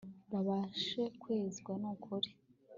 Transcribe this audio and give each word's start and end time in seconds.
babashe 0.31 1.01
kwezwa 1.21 1.73
n'ukuri 1.81 2.29